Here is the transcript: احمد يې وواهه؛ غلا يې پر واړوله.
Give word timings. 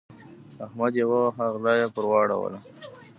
احمد 0.65 0.93
يې 0.99 1.05
وواهه؛ 1.09 1.45
غلا 1.53 1.73
يې 1.79 1.87
پر 1.93 2.05
واړوله. 2.11 2.59